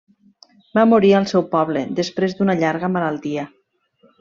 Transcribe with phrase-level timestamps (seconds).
[0.77, 3.47] Va morir al seu poble després d'una llarga malaltia.